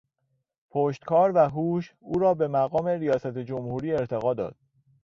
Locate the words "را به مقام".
2.19-2.87